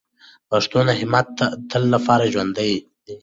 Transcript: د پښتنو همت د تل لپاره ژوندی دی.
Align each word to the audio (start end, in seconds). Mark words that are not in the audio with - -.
د 0.03 0.03
پښتنو 0.49 0.91
همت 0.99 1.27
د 1.37 1.41
تل 1.69 1.83
لپاره 1.93 2.31
ژوندی 2.33 2.73
دی. 3.05 3.13